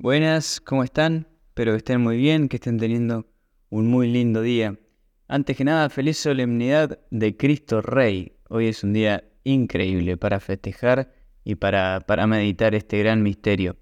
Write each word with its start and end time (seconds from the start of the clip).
Buenas, 0.00 0.60
¿cómo 0.60 0.84
están? 0.84 1.26
Espero 1.48 1.72
que 1.72 1.78
estén 1.78 2.00
muy 2.00 2.16
bien, 2.16 2.48
que 2.48 2.58
estén 2.58 2.78
teniendo 2.78 3.26
un 3.68 3.88
muy 3.88 4.08
lindo 4.08 4.42
día. 4.42 4.78
Antes 5.26 5.56
que 5.56 5.64
nada, 5.64 5.90
feliz 5.90 6.18
solemnidad 6.18 7.00
de 7.10 7.36
Cristo 7.36 7.82
Rey. 7.82 8.36
Hoy 8.48 8.68
es 8.68 8.84
un 8.84 8.92
día 8.92 9.24
increíble 9.42 10.16
para 10.16 10.38
festejar 10.38 11.12
y 11.42 11.56
para, 11.56 11.98
para 12.06 12.28
meditar 12.28 12.76
este 12.76 13.00
gran 13.00 13.24
misterio, 13.24 13.76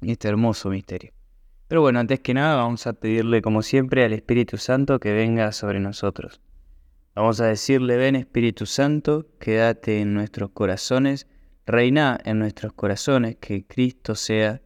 este 0.00 0.28
hermoso 0.28 0.70
misterio. 0.70 1.12
Pero 1.68 1.82
bueno, 1.82 2.00
antes 2.00 2.20
que 2.20 2.32
nada 2.32 2.56
vamos 2.56 2.86
a 2.86 2.94
pedirle 2.94 3.42
como 3.42 3.60
siempre 3.60 4.06
al 4.06 4.14
Espíritu 4.14 4.56
Santo 4.56 5.00
que 5.00 5.12
venga 5.12 5.52
sobre 5.52 5.80
nosotros. 5.80 6.40
Vamos 7.14 7.42
a 7.42 7.46
decirle, 7.48 7.98
ven 7.98 8.16
Espíritu 8.16 8.64
Santo, 8.64 9.26
quédate 9.38 10.00
en 10.00 10.14
nuestros 10.14 10.48
corazones, 10.52 11.26
reina 11.66 12.18
en 12.24 12.38
nuestros 12.38 12.72
corazones, 12.72 13.36
que 13.36 13.66
Cristo 13.66 14.14
sea 14.14 14.62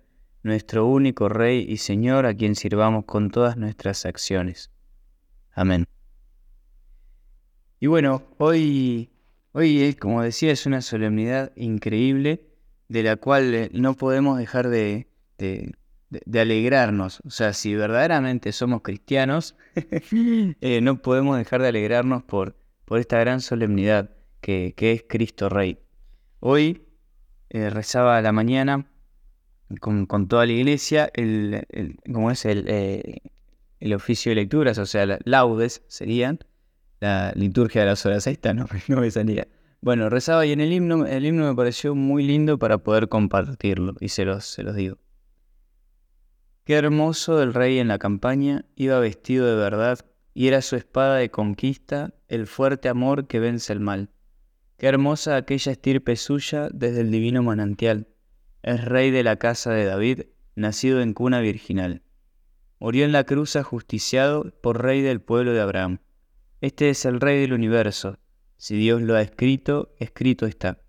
nuestro 0.47 0.87
único 0.87 1.29
Rey 1.29 1.67
y 1.69 1.77
Señor, 1.79 2.25
a 2.25 2.35
quien 2.35 2.54
sirvamos 2.54 3.04
con 3.04 3.31
todas 3.31 3.57
nuestras 3.57 4.07
acciones. 4.07 4.71
Amén. 5.53 5.87
Y 7.81 7.89
bueno, 7.89 8.23
hoy, 8.39 9.11
hoy 9.53 9.95
como 9.95 10.23
decía, 10.23 10.53
es 10.53 10.64
una 10.64 10.81
solemnidad 10.81 11.53
increíble 11.57 12.46
de 12.89 13.03
la 13.03 13.17
cual 13.17 13.54
eh, 13.54 13.71
no 13.75 13.95
podemos 13.95 14.39
dejar 14.39 14.68
de, 14.68 15.09
de, 15.37 16.40
alegrarnos. 16.40 17.21
O 17.26 17.31
sea, 17.31 17.53
si 17.53 17.75
verdaderamente 17.75 18.53
somos 18.53 18.82
cristianos, 18.82 19.57
eh, 19.75 20.81
no 20.81 21.03
podemos 21.03 21.37
dejar 21.37 21.61
de 21.61 21.68
alegrarnos 21.68 22.23
por, 22.23 22.57
por 22.85 23.01
esta 23.01 23.18
gran 23.18 23.40
solemnidad 23.40 24.11
que, 24.40 24.75
es 24.79 25.04
Cristo 25.09 25.49
Rey. 25.49 25.81
Hoy 26.40 26.87
eh, 27.51 27.68
rezaba 27.71 28.17
a 28.17 28.23
la 28.23 28.32
mañana 28.32 28.87
con, 29.80 30.29
toda 30.29 30.46
la 30.46 30.52
iglesia, 30.52 31.11
el, 31.14 31.66
como 32.12 32.30
es 32.30 32.44
el, 32.44 32.64
eh, 32.69 33.19
el, 33.80 33.95
oficio 33.95 34.31
de 34.31 34.36
lecturas, 34.36 34.78
o 34.78 34.86
sea, 34.86 35.19
laudes 35.25 35.83
serían, 35.89 36.39
la 37.00 37.33
liturgia 37.34 37.83
de 37.83 37.89
las 37.89 38.06
horas 38.06 38.27
esta, 38.27 38.55
no, 38.55 38.67
no 38.89 39.00
me 39.00 39.11
salía. 39.11 39.48
Bueno, 39.81 40.08
rezaba 40.08 40.47
y 40.47 40.53
en 40.53 40.61
el 40.61 40.73
himno, 40.73 41.06
el 41.06 41.27
himno 41.27 41.48
me 41.48 41.55
pareció 41.55 41.95
muy 41.95 42.25
lindo 42.27 42.58
para 42.58 42.78
poder 42.78 43.08
compartirlo, 43.08 43.95
y 44.00 44.08
se 44.08 44.25
los, 44.25 44.45
se 44.45 44.62
los 44.62 44.75
digo. 44.75 44.98
Qué 46.64 46.75
hermoso 46.75 47.42
el 47.42 47.55
rey 47.55 47.78
en 47.78 47.89
la 47.89 47.98
campaña, 47.98 48.64
iba 48.75 48.98
vestido 48.98 49.47
de 49.47 49.55
verdad, 49.55 50.01
y 50.34 50.48
era 50.48 50.62
su 50.62 50.77
espada 50.77 51.17
de 51.17 51.30
conquista, 51.30 52.14
el 52.28 52.47
fuerte 52.47 52.89
amor 52.89 53.27
que 53.27 53.39
vence 53.41 53.73
el 53.73 53.80
mal. 53.80 54.11
Qué 54.77 54.86
hermosa 54.86 55.36
aquella 55.36 55.73
estirpe 55.73 56.17
suya 56.17 56.69
desde 56.73 57.01
el 57.01 57.11
divino 57.11 57.42
manantial 57.42 58.08
es 58.67 58.84
rey 58.84 59.12
de 59.12 59.22
la 59.22 59.36
casa 59.36 59.70
de 59.70 59.84
David, 59.84 60.22
nacido 60.56 61.00
en 61.00 61.14
cuna 61.14 61.41
virginal. 61.41 62.03
Murió 62.81 63.05
en 63.05 63.12
la 63.12 63.25
cruz 63.25 63.55
ajusticiado 63.55 64.53
por 64.61 64.83
rey 64.83 65.03
del 65.03 65.20
pueblo 65.20 65.53
de 65.53 65.61
Abraham. 65.61 66.00
Este 66.61 66.91
es 66.91 67.05
el 67.05 67.20
rey 67.20 67.41
del 67.41 67.53
universo. 67.53 68.19
Si 68.56 68.77
Dios 68.77 69.03
lo 69.03 69.14
ha 69.14 69.23
escrito, 69.23 69.95
escrito 70.00 70.47
está. 70.47 70.83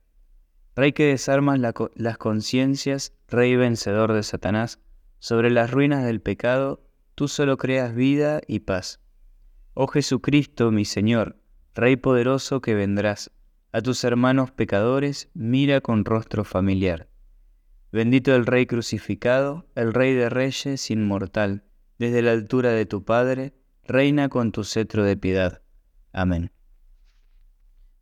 Rey 0.76 0.92
que 0.92 1.06
desarmas 1.06 1.60
las 1.60 2.18
conciencias, 2.18 3.14
rey 3.28 3.56
vencedor 3.56 4.12
de 4.12 4.24
Satanás, 4.24 4.80
sobre 5.20 5.52
las 5.52 5.70
ruinas 5.70 6.04
del 6.04 6.20
pecado, 6.20 6.84
tú 7.14 7.28
solo 7.28 7.58
creas 7.58 7.94
vida 7.94 8.42
y 8.48 8.62
paz. 8.62 9.00
Oh 9.76 9.88
Jesucristo, 9.88 10.72
mi 10.72 10.84
Señor, 10.84 11.38
Rey 11.76 11.96
poderoso 11.96 12.60
que 12.60 12.74
vendrás, 12.74 13.30
a 13.72 13.82
tus 13.82 14.04
hermanos 14.04 14.50
pecadores 14.50 15.30
mira 15.36 15.80
con 15.80 16.06
rostro 16.06 16.44
familiar. 16.44 17.08
Bendito 17.92 18.36
el 18.36 18.46
Rey 18.46 18.66
crucificado, 18.66 19.66
el 19.76 19.94
Rey 19.94 20.14
de 20.14 20.30
Reyes 20.30 20.92
inmortal, 20.92 21.64
desde 21.98 22.22
la 22.22 22.34
altura 22.34 22.72
de 22.72 22.86
tu 22.86 23.06
Padre, 23.06 23.54
reina 23.86 24.28
con 24.28 24.52
tu 24.52 24.66
cetro 24.66 25.06
de 25.06 25.16
piedad. 25.16 25.62
Amén. 26.12 26.52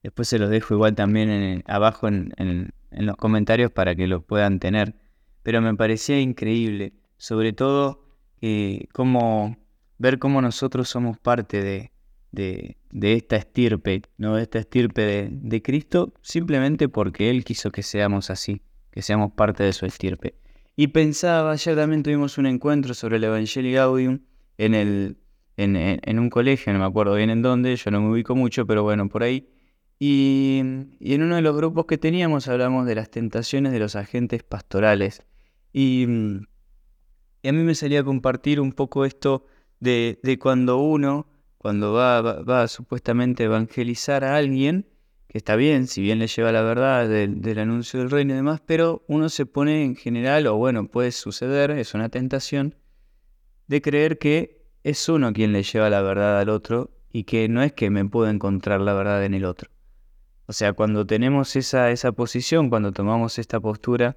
Después 0.02 0.28
se 0.28 0.40
los 0.40 0.50
dejo 0.50 0.74
igual 0.74 0.96
también 0.96 1.64
abajo 1.68 2.08
en, 2.08 2.74
los 2.90 3.16
comentarios 3.18 3.72
para 3.72 3.96
que 3.96 4.08
lo 4.08 4.22
puedan 4.22 4.60
tener. 4.60 4.96
Pero 5.44 5.62
me 5.62 5.76
parecía 5.76 6.20
increíble, 6.20 6.94
sobre 7.18 7.54
todo 7.54 8.08
eh, 8.42 8.88
ver 10.00 10.20
cómo 10.20 10.42
nosotros 10.42 10.90
somos 10.90 11.20
parte 11.20 11.62
de, 11.62 11.92
de, 12.32 13.14
esta 13.14 13.36
estirpe, 13.36 14.02
¿no? 14.18 14.36
de 14.36 14.44
esta 14.44 14.58
estirpe 14.58 15.02
de, 15.02 15.30
de 15.32 15.62
Cristo, 15.62 16.14
simplemente 16.24 16.90
porque 16.90 17.30
Él 17.30 17.44
quiso 17.44 17.72
que 17.72 17.84
seamos 17.84 18.32
así 18.32 18.64
que 18.96 19.02
seamos 19.02 19.34
parte 19.34 19.62
de 19.62 19.74
su 19.74 19.86
estirpe. 19.86 20.36
Y 20.78 20.88
pensaba, 20.88 21.52
ayer 21.52 21.76
también 21.76 22.02
tuvimos 22.02 22.38
un 22.38 22.46
encuentro 22.46 22.94
sobre 22.94 23.18
el 23.18 23.26
Evangelio 23.26 23.76
Gaudium 23.76 24.22
en, 24.58 24.74
el, 24.74 25.18
en, 25.58 26.20
un 26.20 26.30
colegio, 26.30 26.72
no 26.72 26.80
me 26.80 26.86
acuerdo 26.86 27.16
bien 27.16 27.30
en 27.30 27.42
dónde, 27.42 27.76
yo 27.76 27.92
no 27.92 28.02
me 28.02 28.10
ubico 28.10 28.36
mucho, 28.36 28.66
pero 28.66 28.84
bueno, 28.84 29.10
por 29.10 29.24
ahí. 29.24 29.50
Y, 30.00 30.60
en 30.60 31.22
uno 31.22 31.36
de 31.36 31.42
los 31.42 31.56
grupos 31.56 31.86
que 31.86 31.98
teníamos 31.98 32.48
hablamos 32.48 32.86
de 32.86 32.96
las 32.96 33.10
tentaciones 33.12 33.74
de 33.74 33.80
los 33.80 33.98
agentes 33.98 34.44
pastorales. 34.44 35.26
Y, 35.74 36.06
a 36.06 37.52
mí 37.52 37.64
me 37.64 37.76
salía 37.76 38.00
a 38.00 38.04
compartir 38.04 38.62
un 38.62 38.72
poco 38.72 39.04
esto 39.04 39.46
de, 39.82 40.18
cuando 40.42 40.78
uno, 40.78 41.28
cuando 41.58 41.92
va, 41.92 42.22
va, 42.22 42.68
supuestamente 42.70 43.44
a 43.44 43.48
evangelizar 43.48 44.24
a 44.24 44.38
alguien, 44.38 44.88
está 45.38 45.58
bien, 45.58 45.88
si 45.88 46.02
bien 46.02 46.20
le 46.20 46.28
lleva 46.28 46.54
la 46.54 46.62
verdad 46.62 47.10
del, 47.10 47.60
anuncio 47.60 48.00
del 48.00 48.10
reino 48.10 48.32
y 48.34 48.38
demás, 48.38 48.62
pero 48.66 49.04
uno 49.08 49.28
se 49.28 49.46
pone 49.46 49.84
en 49.84 49.98
general, 49.98 50.48
o 50.48 50.56
bueno, 50.56 50.88
puede 50.88 51.12
suceder, 51.12 51.72
es 51.72 51.94
una 51.94 52.08
tentación, 52.08 52.76
de 53.68 53.82
creer 53.82 54.18
que 54.18 54.66
es 54.84 55.10
uno 55.10 55.34
quien 55.34 55.52
le 55.52 55.64
lleva 55.64 55.90
la 55.90 56.02
verdad 56.02 56.40
al 56.40 56.48
otro 56.48 56.92
y 57.12 57.26
que 57.26 57.50
no 57.50 57.64
es 57.64 57.74
que 57.74 57.90
me 57.90 58.06
puedo 58.06 58.30
encontrar 58.30 58.80
la 58.80 58.94
verdad 58.94 59.26
en 59.26 59.34
el 59.34 59.44
otro. 59.44 59.70
O 60.46 60.54
sea, 60.54 60.72
cuando 60.72 61.06
tenemos 61.06 61.58
esa, 61.58 61.92
esa 61.92 62.14
posición, 62.14 62.70
cuando 62.70 62.94
tomamos 62.94 63.38
esta 63.38 63.60
postura, 63.60 64.16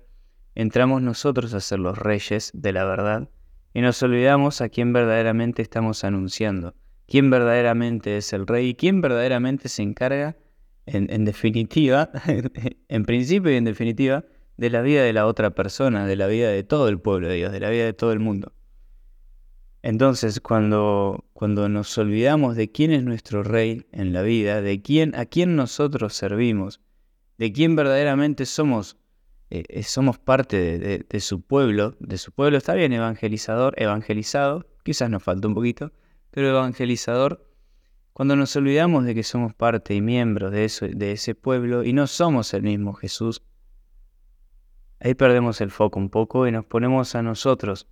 entramos 0.55 1.03
nosotros 1.03 1.53
a 1.53 1.59
ser 1.59 1.81
los 1.81 1.99
reyes 1.99 2.53
de 2.55 2.73
la 2.73 2.85
verdad 2.85 3.29
y 3.75 3.81
nos 3.81 4.01
olvidamos 4.05 4.61
a 4.61 4.69
quién 4.69 4.93
verdaderamente 4.93 5.63
estamos 5.63 6.05
anunciando, 6.05 6.77
quién 7.09 7.29
verdaderamente 7.29 8.19
es 8.19 8.33
el 8.33 8.47
rey 8.47 8.69
y 8.69 8.75
quién 8.75 9.01
verdaderamente 9.01 9.69
se 9.69 9.83
encarga 9.83 10.37
en, 10.93 11.25
definitiva, 11.25 12.11
en 12.89 13.05
principio 13.05 13.53
y 13.53 13.57
en 13.57 13.65
definitiva, 13.65 14.25
de 14.57 14.71
la 14.71 14.83
vida 14.83 15.03
de 15.03 15.13
la 15.13 15.27
otra 15.27 15.51
persona, 15.51 16.07
de 16.07 16.17
la 16.17 16.27
vida 16.27 16.51
de 16.51 16.65
todo 16.65 16.89
el 16.89 17.01
pueblo 17.01 17.29
de 17.29 17.37
Dios, 17.37 17.53
de 17.53 17.61
la 17.61 17.71
vida 17.71 17.85
de 17.85 17.93
todo 17.93 18.13
el 18.13 18.21
mundo. 18.21 18.53
Entonces, 19.83 20.41
cuando, 20.41 21.25
cuando 21.33 21.69
nos 21.69 21.97
olvidamos 21.97 22.57
de 22.57 22.73
quién 22.73 22.91
es 22.91 23.05
nuestro 23.05 23.45
rey 23.45 23.87
en 23.93 24.13
la 24.13 24.23
vida, 24.23 24.61
de 24.61 24.83
quién, 24.83 25.15
a 25.15 25.27
quién 25.27 25.55
nosotros 25.55 26.15
servimos, 26.15 26.81
de 27.39 27.53
quién 27.53 27.77
verdaderamente 27.77 28.45
somos, 28.45 28.97
eh, 29.51 29.63
eh, 29.69 29.85
somos 29.85 30.19
parte 30.19 30.79
de, 30.79 31.07
de, 31.09 31.21
su 31.21 31.43
pueblo, 31.43 31.95
de 32.01 32.19
su 32.19 32.33
pueblo 32.33 32.59
está 32.59 32.75
bien, 32.75 32.93
evangelizador, 32.93 33.75
evangelizado, 33.81 34.67
quizás 34.83 35.09
nos 35.09 35.23
falta 35.23 35.47
un 35.47 35.55
poquito, 35.55 35.93
pero 36.33 36.49
evangelizador 36.49 37.49
cuando 38.19 38.35
nos 38.35 38.57
olvidamos 38.57 39.05
de 39.05 39.15
que 39.15 39.23
somos 39.23 39.55
parte 39.55 39.95
y 39.95 40.01
miembros 40.01 40.51
de, 40.51 40.65
eso, 40.65 40.89
de 40.89 41.13
ese 41.13 41.37
pueblo 41.37 41.85
y 41.85 41.93
no 41.93 42.09
somos 42.09 42.53
el 42.53 42.65
mismo 42.65 42.93
Jesús, 42.95 43.43
ahí 44.99 45.15
perdemos 45.15 45.61
el 45.61 45.71
foco 45.71 46.01
un 46.01 46.11
poco 46.11 46.45
y 46.49 46.51
nos 46.51 46.65
ponemos 46.65 47.15
a 47.15 47.23
nosotros 47.23 47.87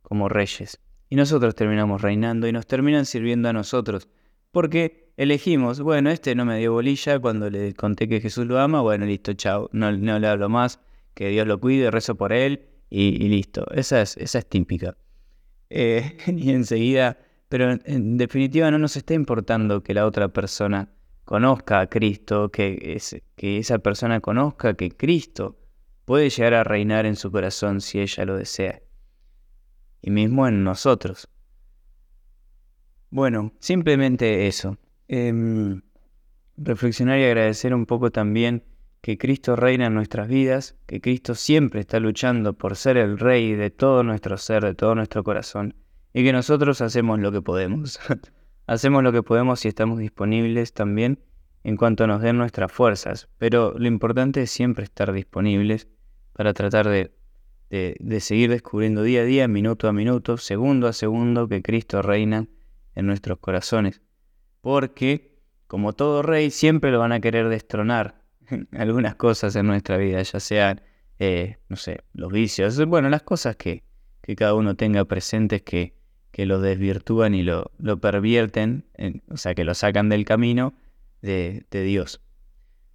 como 0.00 0.30
reyes. 0.30 0.80
Y 1.10 1.16
nosotros 1.16 1.54
terminamos 1.54 2.00
reinando 2.00 2.48
y 2.48 2.52
nos 2.52 2.66
terminan 2.66 3.04
sirviendo 3.04 3.50
a 3.50 3.52
nosotros. 3.52 4.08
Porque 4.50 5.12
elegimos, 5.18 5.82
bueno, 5.82 6.08
este 6.08 6.34
no 6.34 6.46
me 6.46 6.58
dio 6.58 6.72
bolilla 6.72 7.18
cuando 7.18 7.50
le 7.50 7.74
conté 7.74 8.08
que 8.08 8.22
Jesús 8.22 8.46
lo 8.46 8.58
ama, 8.58 8.80
bueno, 8.80 9.04
listo, 9.04 9.34
chao, 9.34 9.68
no, 9.72 9.92
le 9.92 10.26
hablo 10.26 10.48
más, 10.48 10.80
que 11.12 11.28
Dios 11.28 11.46
lo 11.46 11.60
cuide, 11.60 11.90
rezo 11.90 12.14
por 12.14 12.32
él 12.32 12.66
y, 12.88 13.28
listo. 13.28 13.66
Esa 13.74 14.00
es, 14.00 14.16
esa 14.16 14.38
es 14.38 14.48
típica. 14.48 14.96
Eh, 15.68 16.16
y 16.28 16.52
enseguida 16.52 17.18
pero 17.48 17.78
en, 17.84 18.16
definitiva 18.16 18.70
no 18.70 18.78
nos 18.78 18.96
está 18.96 19.14
importando 19.14 19.82
que 19.82 19.94
la 19.94 20.06
otra 20.06 20.28
persona 20.28 20.90
conozca 21.24 21.80
a 21.80 21.88
Cristo, 21.88 22.50
que, 22.50 22.98
esa 23.36 23.78
persona 23.78 24.20
conozca 24.20 24.74
que 24.74 24.90
Cristo 24.90 25.56
puede 26.04 26.30
llegar 26.30 26.54
a 26.54 26.64
reinar 26.64 27.06
en 27.06 27.16
su 27.16 27.30
corazón 27.30 27.80
si 27.80 28.00
ella 28.00 28.24
lo 28.24 28.36
desea. 28.36 28.80
Y 30.02 30.10
mismo 30.10 30.46
en 30.46 30.62
nosotros. 30.62 31.28
Bueno, 33.10 33.52
simplemente 33.60 34.46
eso. 34.46 34.78
Em, 35.08 35.82
reflexionar 36.56 37.18
y 37.18 37.24
agradecer 37.24 37.74
un 37.74 37.86
poco 37.86 38.10
también 38.10 38.64
que 39.00 39.18
Cristo 39.18 39.56
reina 39.56 39.86
en 39.86 39.94
nuestras 39.94 40.28
vidas, 40.28 40.76
que 40.86 41.00
Cristo 41.00 41.34
siempre 41.34 41.80
está 41.80 42.00
luchando 42.00 42.54
por 42.54 42.76
ser 42.76 42.96
el 42.96 43.18
rey 43.18 43.54
de 43.54 43.70
todo 43.70 44.02
nuestro 44.02 44.36
ser, 44.36 44.64
de 44.64 44.74
todo 44.74 44.94
nuestro 44.94 45.22
corazón 45.22 45.74
y 46.16 46.24
que 46.24 46.32
nosotros 46.32 46.80
hacemos 46.80 47.20
lo 47.20 47.30
que 47.30 47.42
podemos. 47.42 48.00
hacemos 48.66 49.02
lo 49.02 49.12
que 49.12 49.22
podemos 49.22 49.62
y 49.66 49.68
estamos 49.68 49.98
disponibles 49.98 50.72
también 50.72 51.22
en 51.62 51.76
cuanto 51.76 52.06
nos 52.06 52.22
den 52.22 52.38
nuestras 52.38 52.72
fuerzas, 52.72 53.28
pero 53.36 53.74
lo 53.76 53.86
importante 53.86 54.40
es 54.40 54.50
siempre 54.50 54.84
estar 54.84 55.12
disponibles 55.12 55.88
para 56.32 56.54
tratar 56.54 56.88
de, 56.88 57.14
de, 57.68 57.96
de 58.00 58.20
seguir 58.20 58.48
descubriendo 58.48 59.02
día 59.02 59.20
a 59.20 59.24
día, 59.24 59.46
minuto 59.46 59.88
a 59.88 59.92
minuto, 59.92 60.38
segundo 60.38 60.88
a 60.88 60.94
segundo, 60.94 61.48
que 61.48 61.60
Cristo 61.60 62.00
reina 62.00 62.48
en 62.94 63.06
nuestros 63.06 63.38
corazones. 63.38 64.00
Porque, 64.62 65.38
como 65.66 65.92
todo 65.92 66.22
rey, 66.22 66.50
siempre 66.50 66.92
lo 66.92 66.98
van 66.98 67.12
a 67.12 67.20
querer 67.20 67.50
destronar 67.50 68.22
algunas 68.72 69.16
cosas 69.16 69.54
en 69.54 69.66
nuestra 69.66 69.98
vida, 69.98 70.22
ya 70.22 70.40
sean, 70.40 70.80
eh, 71.18 71.58
no 71.68 71.76
sé, 71.76 72.04
los 72.14 72.32
vicios, 72.32 72.82
bueno, 72.86 73.10
las 73.10 73.22
cosas 73.22 73.56
que, 73.56 73.84
que 74.22 74.34
cada 74.34 74.54
uno 74.54 74.76
tenga 74.76 75.04
presentes 75.04 75.60
que, 75.60 75.94
que 76.36 76.44
lo 76.44 76.60
desvirtúan 76.60 77.34
y 77.34 77.42
lo, 77.42 77.70
lo 77.78 77.98
pervierten, 77.98 78.84
o 79.30 79.38
sea, 79.38 79.54
que 79.54 79.64
lo 79.64 79.72
sacan 79.72 80.10
del 80.10 80.26
camino 80.26 80.74
de, 81.22 81.64
de 81.70 81.82
Dios. 81.82 82.20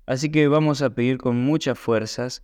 Así 0.05 0.29
que 0.29 0.47
vamos 0.47 0.83
a 0.83 0.91
pedir 0.91 1.17
con 1.17 1.37
muchas 1.37 1.79
fuerzas, 1.79 2.43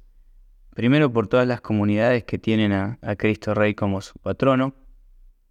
primero 0.74 1.14
por 1.14 1.28
todas 1.28 1.48
las 1.48 1.62
comunidades 1.62 2.24
que 2.24 2.40
tienen 2.40 2.72
a, 2.72 2.98
a 3.04 3.16
Cristo 3.16 3.54
Rey 3.54 3.76
como 3.76 4.02
su 4.02 4.18
patrono, 4.18 4.74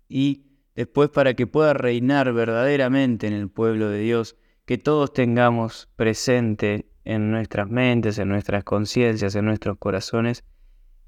y 0.09 0.47
después 0.75 1.11
para 1.11 1.35
que 1.35 1.47
pueda 1.47 1.75
reinar 1.75 2.33
verdaderamente 2.33 3.29
en 3.29 3.33
el 3.33 3.49
pueblo 3.49 3.89
de 3.89 4.01
Dios, 4.01 4.35
que 4.65 4.79
todos 4.79 5.13
tengamos 5.13 5.89
presente 5.95 6.91
en 7.05 7.31
nuestras 7.31 7.71
mentes, 7.71 8.19
en 8.19 8.31
nuestras 8.31 8.65
conciencias, 8.65 9.37
en 9.37 9.45
nuestros 9.45 9.79
corazones, 9.79 10.43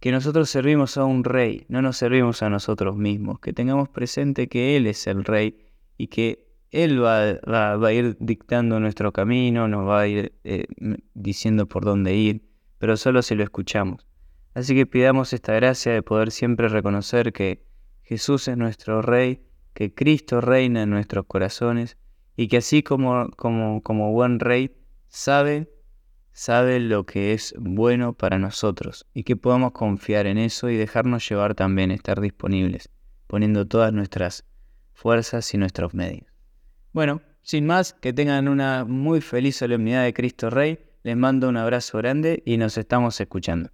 que 0.01 0.13
nosotros 0.13 0.49
servimos 0.49 0.97
a 0.97 1.05
un 1.05 1.25
rey, 1.25 1.67
no 1.69 1.83
nos 1.83 1.97
servimos 1.97 2.43
a 2.43 2.51
nosotros 2.51 2.97
mismos, 2.97 3.41
que 3.41 3.53
tengamos 3.53 3.89
presente 3.89 4.49
que 4.49 4.77
Él 4.77 4.87
es 4.87 5.07
el 5.07 5.25
rey 5.25 5.67
y 5.97 6.07
que 6.07 6.47
Él 6.71 7.03
va, 7.03 7.39
a 7.87 7.93
ir 7.93 8.17
dictando 8.21 8.79
nuestro 8.79 9.13
camino, 9.13 9.67
nos 9.67 9.89
va 9.89 10.01
a 10.01 10.07
ir 10.07 10.33
eh, 10.45 10.67
diciendo 11.15 11.67
por 11.67 11.85
dónde 11.85 12.15
ir, 12.15 12.43
pero 12.79 12.97
solo 12.97 13.23
si 13.23 13.35
lo 13.35 13.43
escuchamos. 13.43 14.07
Así 14.55 14.75
que 14.75 14.87
pidamos 14.87 15.33
esta 15.33 15.55
gracia 15.55 15.93
de 15.93 16.03
poder 16.03 16.31
siempre 16.31 16.69
reconocer 16.69 17.33
que 17.33 17.65
Jesús 18.03 18.49
es 18.49 18.57
nuestro 18.57 19.03
rey, 19.03 19.43
que 19.75 19.95
Cristo 19.95 20.41
reina 20.41 20.83
en 20.83 20.91
nuestros 20.91 21.27
corazones 21.27 21.97
y 22.37 22.49
que 22.49 22.59
así 22.59 22.83
como, 22.83 23.31
como, 23.37 23.83
como 23.83 24.13
buen 24.13 24.41
rey 24.41 24.73
sabe, 25.09 25.69
sabe 26.39 26.79
lo 26.79 27.05
que 27.05 27.33
es 27.33 27.53
bueno 27.59 28.13
para 28.13 28.39
nosotros 28.39 29.07
y 29.13 29.25
que 29.25 29.35
podamos 29.35 29.73
confiar 29.73 30.29
en 30.29 30.39
eso 30.39 30.71
y 30.71 30.77
dejarnos 30.77 31.29
llevar 31.29 31.57
también, 31.57 31.91
estar 31.91 32.21
disponibles, 32.21 32.91
poniendo 33.27 33.67
todas 33.67 33.93
nuestras 33.93 34.45
fuerzas 34.93 35.53
y 35.53 35.59
nuestros 35.59 35.95
medios. 35.95 36.29
Bueno, 36.93 37.23
sin 37.43 37.67
más, 37.67 37.93
que 37.93 38.13
tengan 38.13 38.47
una 38.47 38.85
muy 38.85 39.21
feliz 39.21 39.57
solemnidad 39.57 40.05
de 40.05 40.15
Cristo 40.15 40.49
Rey, 40.49 40.79
les 41.03 41.17
mando 41.17 41.49
un 41.49 41.57
abrazo 41.57 41.99
grande 41.99 42.41
y 42.47 42.57
nos 42.57 42.79
estamos 42.79 43.21
escuchando. 43.21 43.71